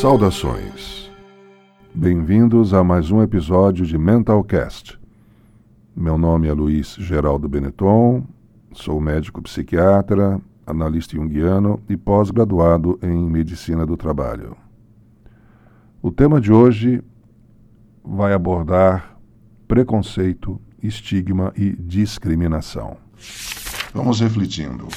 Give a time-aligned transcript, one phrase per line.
[0.00, 1.10] Saudações.
[1.94, 5.00] Bem-vindos a mais um episódio de Mentalcast.
[5.96, 8.22] Meu nome é Luiz Geraldo Benetton,
[8.74, 14.54] sou médico psiquiatra, analista junguiano e pós-graduado em medicina do trabalho.
[16.02, 17.02] O tema de hoje
[18.04, 19.16] vai abordar
[19.66, 22.98] preconceito, estigma e discriminação.
[23.94, 24.88] Vamos refletindo.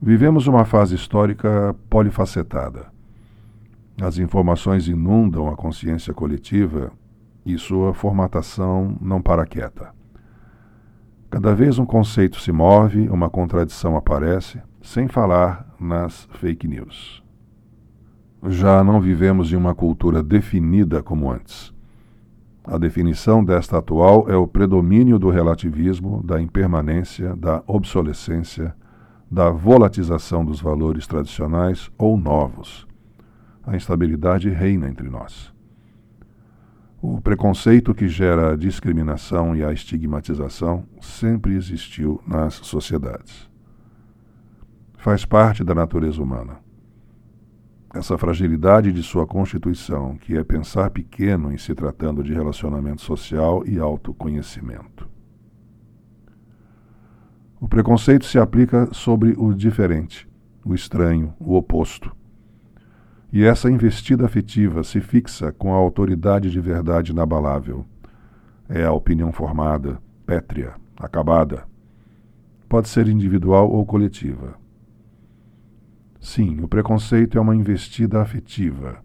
[0.00, 2.90] Vivemos uma fase histórica polifacetada.
[4.02, 6.90] As informações inundam a consciência coletiva
[7.46, 9.94] e sua formatação não para quieta.
[11.30, 17.22] Cada vez um conceito se move, uma contradição aparece, sem falar nas fake news.
[18.48, 21.72] Já não vivemos em uma cultura definida como antes.
[22.64, 28.74] A definição desta atual é o predomínio do relativismo, da impermanência, da obsolescência,
[29.30, 32.90] da volatização dos valores tradicionais ou novos.
[33.64, 35.52] A instabilidade reina entre nós.
[37.00, 43.50] O preconceito que gera a discriminação e a estigmatização sempre existiu nas sociedades.
[44.96, 46.58] Faz parte da natureza humana.
[47.92, 53.66] Essa fragilidade de sua constituição, que é pensar pequeno em se tratando de relacionamento social
[53.66, 55.08] e autoconhecimento.
[57.60, 60.28] O preconceito se aplica sobre o diferente,
[60.64, 62.14] o estranho, o oposto.
[63.32, 67.86] E essa investida afetiva se fixa com a autoridade de verdade inabalável.
[68.68, 71.64] É a opinião formada, pétrea, acabada.
[72.68, 74.54] Pode ser individual ou coletiva.
[76.20, 79.02] Sim, o preconceito é uma investida afetiva,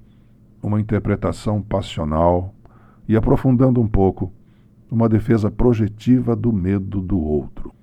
[0.62, 2.54] uma interpretação passional
[3.08, 4.32] e, aprofundando um pouco,
[4.92, 7.78] uma defesa projetiva do medo do outro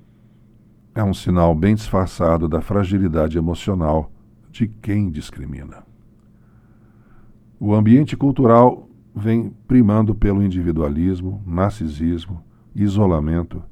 [0.94, 4.12] é um sinal bem disfarçado da fragilidade emocional
[4.50, 5.82] de quem discrimina.
[7.58, 12.42] O ambiente cultural vem primando pelo individualismo, narcisismo,
[12.74, 13.62] isolamento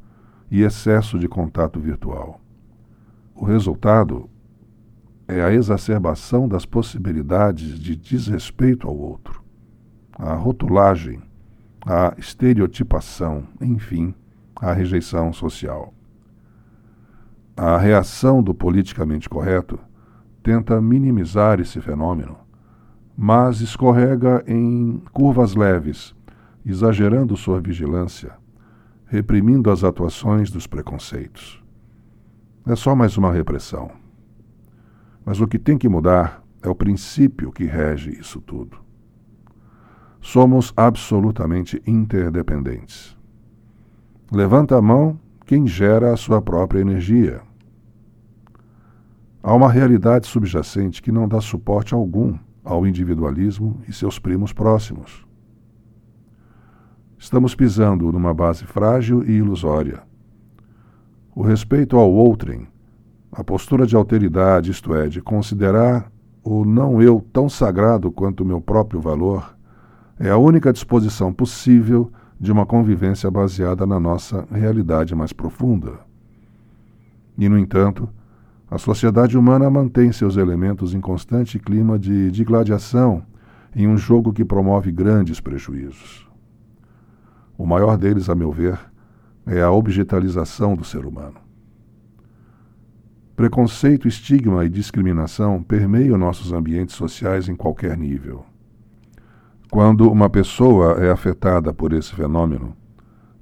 [0.51, 2.41] e excesso de contato virtual.
[3.35, 4.31] O resultado
[5.27, 9.43] é a exacerbação das possibilidades de desrespeito ao outro,
[10.13, 11.23] a rotulagem,
[11.85, 14.15] a estereotipação, enfim,
[14.55, 15.93] a rejeição social.
[17.57, 19.79] A reação do politicamente correto
[20.43, 22.37] tenta minimizar esse fenômeno,
[23.17, 26.15] mas escorrega em curvas leves,
[26.65, 28.33] exagerando sua vigilância,
[29.07, 31.63] reprimindo as atuações dos preconceitos.
[32.67, 33.91] É só mais uma repressão.
[35.25, 38.79] Mas o que tem que mudar é o princípio que rege isso tudo.
[40.21, 43.17] Somos absolutamente interdependentes.
[44.31, 47.43] Levanta a mão quem gera a sua própria energia.
[49.43, 55.27] Há uma realidade subjacente que não dá suporte algum ao individualismo e seus primos próximos.
[57.19, 60.03] Estamos pisando numa base frágil e ilusória.
[61.35, 62.67] O respeito ao outrem,
[63.31, 66.11] a postura de alteridade, isto é, de considerar
[66.45, 69.57] o não eu tão sagrado quanto o meu próprio valor,
[70.19, 76.01] é a única disposição possível de uma convivência baseada na nossa realidade mais profunda.
[77.39, 78.09] E, no entanto,
[78.73, 83.23] a sociedade humana mantém seus elementos em constante clima de digladiação
[83.77, 86.27] em um jogo que promove grandes prejuízos.
[87.59, 88.81] O maior deles, a meu ver,
[89.45, 91.37] é a objetalização do ser humano.
[93.37, 98.43] Preconceito, estigma e discriminação permeiam nossos ambientes sociais em qualquer nível.
[99.71, 102.75] Quando uma pessoa é afetada por esse fenômeno,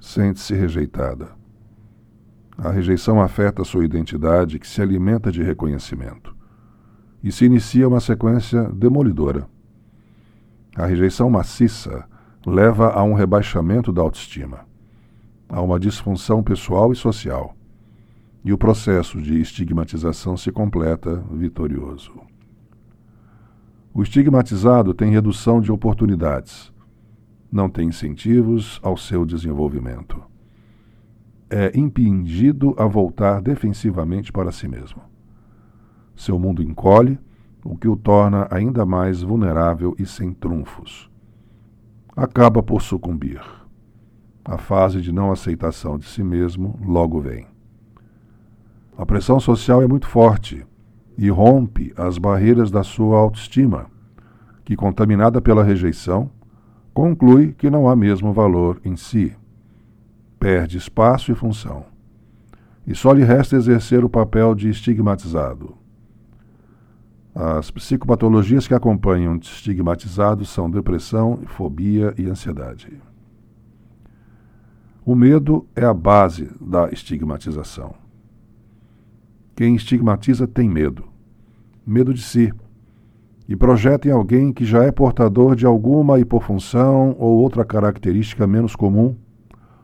[0.00, 1.39] sente-se rejeitada.
[2.62, 6.36] A rejeição afeta sua identidade, que se alimenta de reconhecimento.
[7.24, 9.48] E se inicia uma sequência demolidora.
[10.76, 12.04] A rejeição maciça
[12.46, 14.66] leva a um rebaixamento da autoestima,
[15.48, 17.56] a uma disfunção pessoal e social.
[18.44, 22.12] E o processo de estigmatização se completa vitorioso.
[23.94, 26.70] O estigmatizado tem redução de oportunidades,
[27.50, 30.29] não tem incentivos ao seu desenvolvimento.
[31.50, 35.02] É impingido a voltar defensivamente para si mesmo.
[36.14, 37.18] Seu mundo encolhe,
[37.64, 41.10] o que o torna ainda mais vulnerável e sem trunfos.
[42.16, 43.42] Acaba por sucumbir.
[44.44, 47.46] A fase de não aceitação de si mesmo logo vem.
[48.96, 50.64] A pressão social é muito forte
[51.16, 53.86] e rompe as barreiras da sua autoestima,
[54.64, 56.30] que, contaminada pela rejeição,
[56.94, 59.36] conclui que não há mesmo valor em si.
[60.40, 61.84] Perde espaço e função.
[62.86, 65.76] E só lhe resta exercer o papel de estigmatizado.
[67.34, 72.90] As psicopatologias que acompanham estigmatizados são depressão, fobia e ansiedade.
[75.04, 77.94] O medo é a base da estigmatização.
[79.54, 81.04] Quem estigmatiza tem medo.
[81.86, 82.50] Medo de si.
[83.46, 88.74] E projeta em alguém que já é portador de alguma hipofunção ou outra característica menos
[88.74, 89.14] comum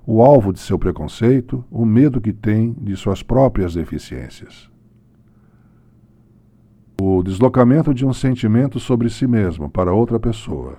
[0.06, 4.70] o alvo de seu preconceito, o medo que tem de suas próprias deficiências.
[7.02, 10.78] O deslocamento de um sentimento sobre si mesmo para outra pessoa,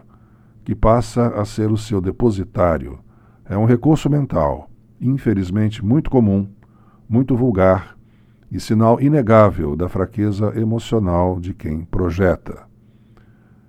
[0.63, 2.99] que passa a ser o seu depositário,
[3.43, 4.69] é um recurso mental,
[4.99, 6.49] infelizmente muito comum,
[7.07, 7.97] muito vulgar
[8.49, 12.65] e sinal inegável da fraqueza emocional de quem projeta.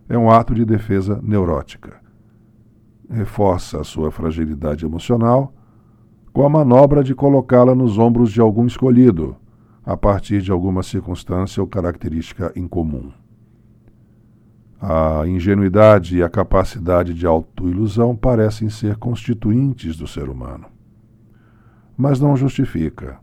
[0.09, 2.08] É um ato de defesa neurótica
[3.09, 5.53] reforça a sua fragilidade emocional
[6.33, 9.37] com a manobra de colocá-la nos ombros de algum escolhido,
[9.85, 13.11] a partir de alguma circunstância ou característica incomum.
[14.81, 20.67] A ingenuidade e a capacidade de autoilusão parecem ser constituintes do ser humano.
[21.97, 23.19] Mas não justifica.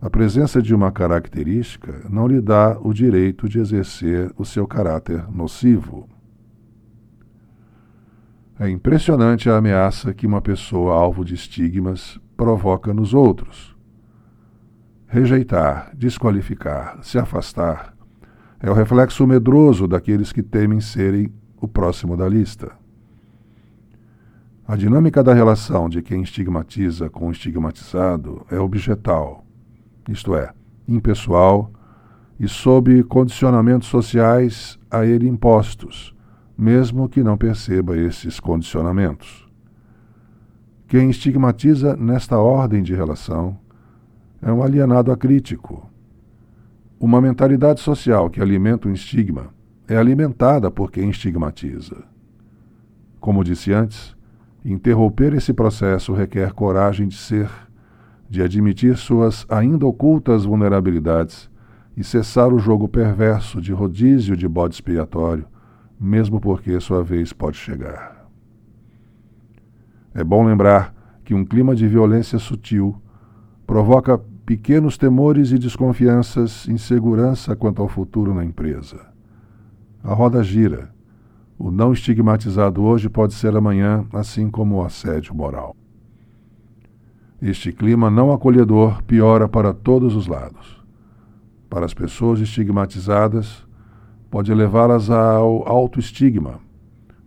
[0.00, 5.28] A presença de uma característica não lhe dá o direito de exercer o seu caráter
[5.30, 6.08] nocivo.
[8.62, 13.74] É impressionante a ameaça que uma pessoa alvo de estigmas provoca nos outros.
[15.06, 17.96] Rejeitar, desqualificar, se afastar
[18.60, 22.70] é o reflexo medroso daqueles que temem serem o próximo da lista.
[24.68, 29.42] A dinâmica da relação de quem estigmatiza com o estigmatizado é objetal,
[30.06, 30.52] isto é,
[30.86, 31.72] impessoal
[32.38, 36.14] e sob condicionamentos sociais a ele impostos
[36.60, 39.48] mesmo que não perceba esses condicionamentos.
[40.86, 43.58] Quem estigmatiza nesta ordem de relação
[44.42, 45.88] é um alienado acrítico.
[46.98, 49.54] Uma mentalidade social que alimenta um estigma
[49.88, 52.04] é alimentada por quem estigmatiza.
[53.18, 54.14] Como disse antes,
[54.62, 57.48] interromper esse processo requer coragem de ser,
[58.28, 61.48] de admitir suas ainda ocultas vulnerabilidades
[61.96, 65.46] e cessar o jogo perverso de rodízio de bode expiatório
[66.00, 68.26] mesmo porque sua vez pode chegar.
[70.14, 70.94] É bom lembrar
[71.24, 73.00] que um clima de violência sutil
[73.66, 79.06] provoca pequenos temores e desconfianças, insegurança quanto ao futuro na empresa.
[80.02, 80.90] A roda gira.
[81.56, 85.76] O não estigmatizado hoje pode ser amanhã, assim como o assédio moral.
[87.40, 90.82] Este clima não acolhedor piora para todos os lados.
[91.68, 93.64] Para as pessoas estigmatizadas,
[94.30, 96.60] pode levá-las ao autoestigma,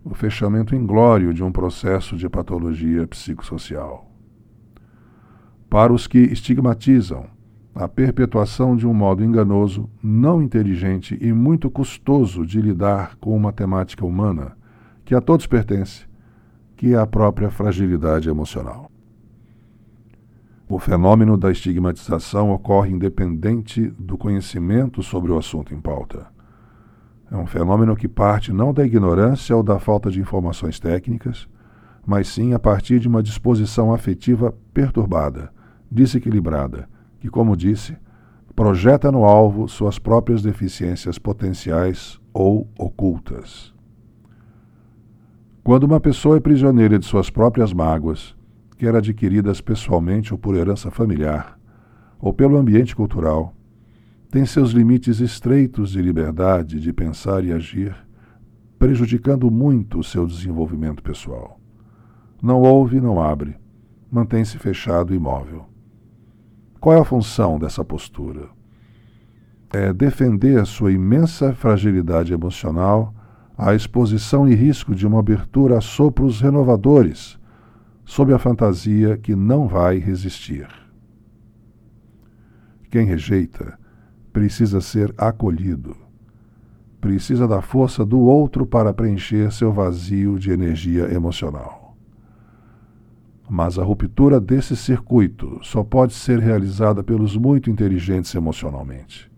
[0.06, 4.10] o fechamento inglório de um processo de patologia psicossocial.
[5.70, 7.26] Para os que estigmatizam,
[7.76, 13.52] a perpetuação de um modo enganoso, não inteligente e muito custoso de lidar com uma
[13.52, 14.56] temática humana
[15.04, 16.06] que a todos pertence,
[16.78, 18.90] que é a própria fragilidade emocional.
[20.70, 26.33] O fenômeno da estigmatização ocorre independente do conhecimento sobre o assunto em pauta.
[27.34, 31.50] É um fenômeno que parte não da ignorância ou da falta de informações técnicas,
[32.06, 35.52] mas sim a partir de uma disposição afetiva perturbada,
[35.90, 36.88] desequilibrada,
[37.20, 37.98] que, como disse,
[38.56, 43.74] projeta no alvo suas próprias deficiências potenciais ou ocultas.
[45.64, 48.36] Quando uma pessoa é prisioneira de suas próprias mágoas,
[48.78, 51.58] quer adquiridas pessoalmente ou por herança familiar,
[52.20, 53.56] ou pelo ambiente cultural,
[54.34, 57.96] tem seus limites estreitos de liberdade de pensar e agir,
[58.80, 61.62] prejudicando muito o seu desenvolvimento pessoal.
[62.42, 63.56] Não ouve não abre,
[64.12, 65.66] mantém-se fechado e imóvel.
[66.80, 68.50] Qual é a função dessa postura?
[69.72, 73.14] É defender a sua imensa fragilidade emocional
[73.56, 77.38] à exposição e risco de uma abertura a sopros renovadores,
[78.04, 80.68] sob a fantasia que não vai resistir.
[82.90, 83.78] Quem rejeita,
[84.34, 85.96] precisa ser acolhido.
[87.00, 91.96] Precisa da força do outro para preencher seu vazio de energia emocional.
[93.48, 99.32] Mas a ruptura desse circuito só pode ser realizada pelos muito inteligentes emocionalmente.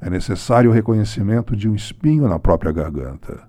[0.00, 3.48] É necessário o reconhecimento de um espinho na própria garganta.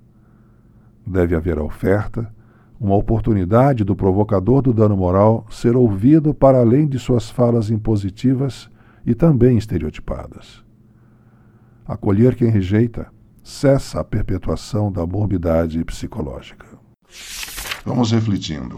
[1.06, 2.34] Deve haver a oferta,
[2.79, 8.70] uma oportunidade do provocador do dano moral ser ouvido para além de suas falas impositivas
[9.10, 10.63] e também estereotipadas.
[11.84, 13.12] Acolher quem rejeita
[13.44, 16.68] cessa a perpetuação da morbidade psicológica.
[17.84, 18.78] Vamos refletindo.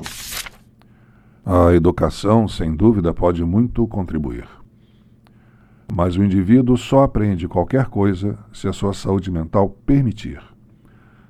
[1.46, 4.48] A educação, sem dúvida, pode muito contribuir.
[5.94, 10.42] Mas o indivíduo só aprende qualquer coisa se a sua saúde mental permitir.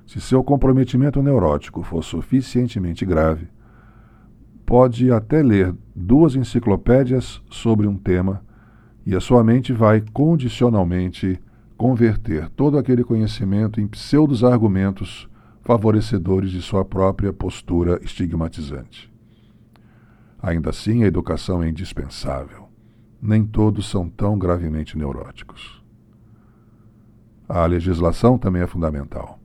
[0.06, 3.48] Se seu comprometimento neurótico for suficientemente grave,
[4.64, 8.44] pode até ler duas enciclopédias sobre um tema
[9.04, 11.40] e a sua mente vai condicionalmente
[11.76, 15.28] converter todo aquele conhecimento em pseudos argumentos
[15.62, 19.12] favorecedores de sua própria postura estigmatizante.
[20.40, 22.68] Ainda assim, a educação é indispensável.
[23.20, 25.80] Nem todos são tão gravemente neuróticos.
[27.48, 29.38] A legislação também é fundamental.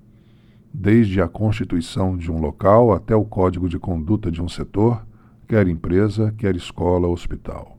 [0.74, 5.06] Desde a constituição de um local até o código de conduta de um setor,
[5.48, 7.77] quer empresa, quer escola, hospital.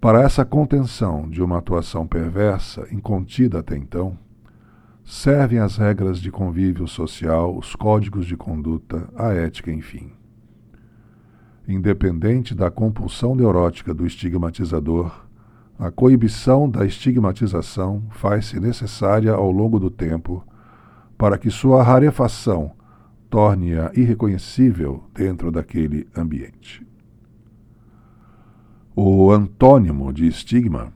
[0.00, 4.16] Para essa contenção de uma atuação perversa, incontida até então,
[5.04, 10.10] servem as regras de convívio social, os códigos de conduta, a ética, enfim.
[11.68, 15.26] Independente da compulsão neurótica do estigmatizador,
[15.78, 20.42] a coibição da estigmatização faz-se necessária ao longo do tempo
[21.18, 22.72] para que sua rarefação
[23.28, 26.89] torne-a irreconhecível dentro daquele ambiente.
[28.94, 30.92] O antônimo de estigma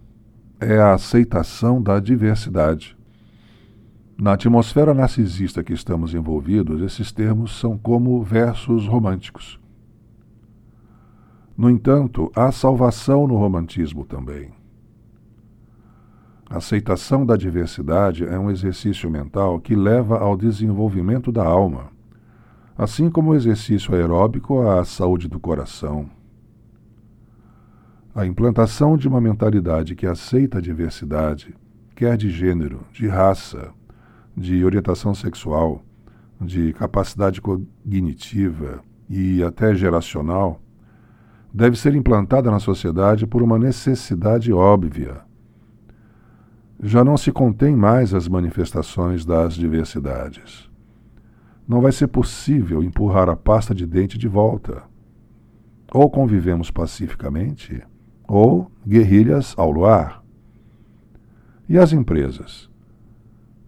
[0.60, 2.96] é a aceitação da diversidade.
[4.18, 9.60] Na atmosfera narcisista que estamos envolvidos, esses termos são como versos românticos.
[11.56, 14.50] No entanto, há salvação no romantismo também.
[16.50, 21.92] A aceitação da diversidade é um exercício mental que leva ao desenvolvimento da alma,
[22.76, 26.10] assim como o exercício aeróbico à saúde do coração.
[28.14, 31.54] A implantação de uma mentalidade que aceita a diversidade,
[31.96, 33.72] quer de gênero, de raça,
[34.36, 35.82] de orientação sexual,
[36.40, 40.60] de capacidade cognitiva e até geracional,
[41.52, 45.22] deve ser implantada na sociedade por uma necessidade óbvia.
[46.82, 50.72] Já não se contém mais as manifestações das diversidades
[51.66, 54.82] não vai ser possível empurrar a pasta de dente de volta.
[55.92, 57.82] Ou convivemos pacificamente,
[58.26, 60.22] ou guerrilhas ao luar.
[61.68, 62.70] E as empresas?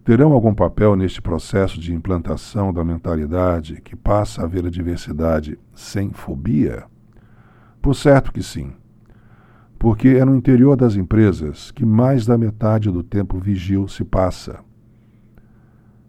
[0.03, 5.59] Terão algum papel neste processo de implantação da mentalidade que passa a ver a diversidade
[5.73, 6.85] sem fobia?
[7.81, 8.71] Por certo que sim.
[9.77, 14.59] Porque é no interior das empresas que mais da metade do tempo vigil se passa.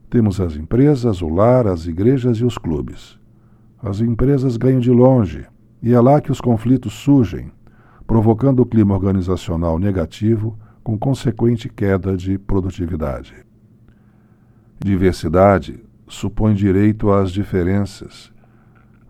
[0.09, 3.19] Temos as empresas, o lar, as igrejas e os clubes.
[3.83, 5.47] As empresas ganham de longe,
[5.83, 7.51] e é lá que os conflitos surgem,
[8.09, 13.35] provocando o clima organizacional negativo, com consequente queda de produtividade.
[14.85, 18.33] Diversidade supõe direito às diferenças,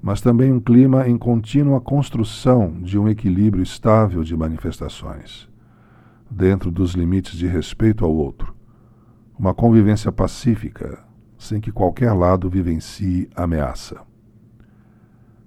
[0.03, 5.49] mas também um clima em contínua construção de um equilíbrio estável de manifestações,
[6.31, 8.59] dentro dos limites de respeito ao outro
[9.39, 10.99] uma convivência pacífica,
[11.39, 14.01] sem que qualquer lado vivencie ameaça.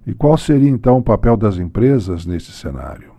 [0.06, 3.11] E qual seria então o papel das empresas neste cenário?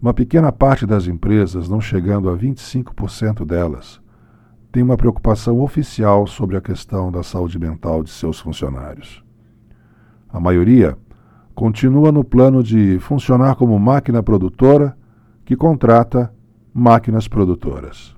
[0.00, 4.00] Uma pequena parte das empresas, não chegando a 25% delas,
[4.70, 9.24] tem uma preocupação oficial sobre a questão da saúde mental de seus funcionários.
[10.28, 10.96] A maioria
[11.52, 14.96] continua no plano de funcionar como máquina produtora
[15.44, 16.32] que contrata
[16.72, 18.14] máquinas produtoras.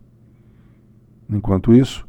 [1.30, 2.06] Enquanto isso,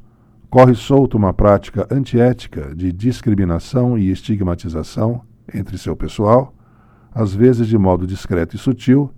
[0.50, 5.22] corre solto uma prática antiética de discriminação e estigmatização
[5.54, 6.54] entre seu pessoal,
[7.14, 9.14] às vezes de modo discreto e sutil,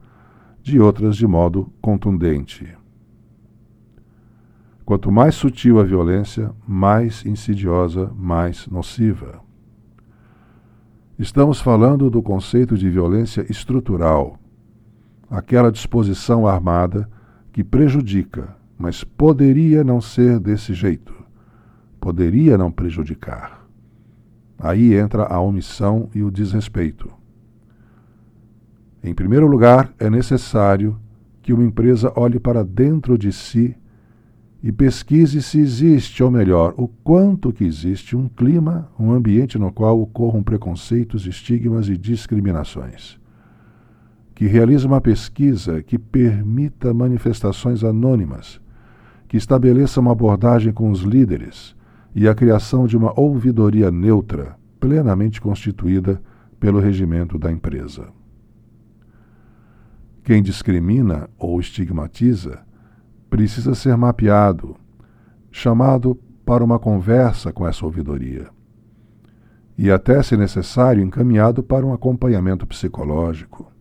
[0.63, 2.65] de outras de modo contundente.
[4.85, 9.41] Quanto mais sutil a violência, mais insidiosa, mais nociva.
[11.19, 14.39] Estamos falando do conceito de violência estrutural,
[15.29, 17.09] aquela disposição armada
[17.51, 21.13] que prejudica, mas poderia não ser desse jeito.
[21.99, 23.67] Poderia não prejudicar.
[24.57, 27.22] Aí entra a omissão e o desrespeito.
[29.03, 30.97] Em primeiro lugar, é necessário
[31.41, 33.75] que uma empresa olhe para dentro de si
[34.61, 39.73] e pesquise se existe, ou melhor, o quanto que existe um clima, um ambiente no
[39.73, 43.19] qual ocorram preconceitos, estigmas e discriminações.
[44.33, 48.63] Que realize uma pesquisa que permita manifestações anônimas
[49.33, 51.75] que estabeleça uma abordagem com os líderes
[52.13, 56.21] e a criação de uma ouvidoria neutra, plenamente constituída
[56.59, 58.09] pelo regimento da empresa.
[60.23, 62.61] Quem discrimina ou estigmatiza
[63.29, 64.75] precisa ser mapeado,
[65.51, 66.15] chamado
[66.45, 68.47] para uma conversa com essa ouvidoria
[69.77, 73.71] e, até se necessário, encaminhado para um acompanhamento psicológico.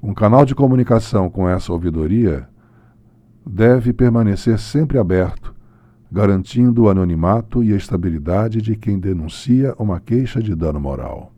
[0.00, 2.48] Um canal de comunicação com essa ouvidoria
[3.44, 5.54] deve permanecer sempre aberto,
[6.10, 11.31] garantindo o anonimato e a estabilidade de quem denuncia uma queixa de dano moral.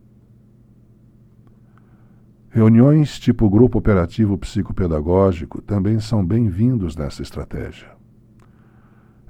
[2.55, 7.89] Reuniões tipo grupo operativo psicopedagógico também são bem-vindos nessa estratégia.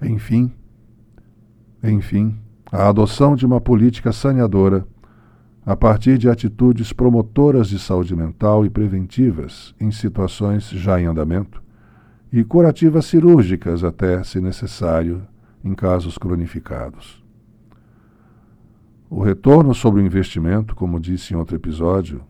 [0.02, 0.52] Enfim,
[1.83, 2.38] enfim,
[2.71, 4.87] a adoção de uma política saneadora
[5.64, 11.62] a partir de atitudes promotoras de saúde mental e preventivas em situações já em andamento
[12.31, 15.26] e curativas cirúrgicas até, se necessário,
[15.64, 17.25] em casos cronificados.
[19.09, 22.21] O retorno sobre o investimento, como disse em outro episódio,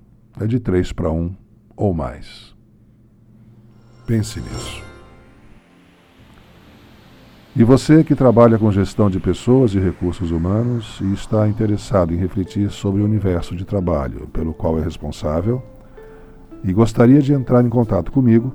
[0.41, 1.35] é de 3 para 1
[1.77, 2.55] ou mais.
[4.07, 4.83] Pense nisso.
[7.57, 12.17] E você que trabalha com gestão de pessoas e recursos humanos e está interessado em
[12.17, 15.63] refletir sobre o universo de trabalho pelo qual é responsável
[16.65, 18.53] e gostaria de entrar em contato comigo,